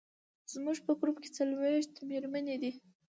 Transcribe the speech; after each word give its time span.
زموږ 0.53 0.77
په 0.85 0.91
ګروپ 0.99 1.17
کې 1.23 1.29
څلوېښت 1.37 1.93
مېرمنې 2.09 2.55
دي. 2.61 2.71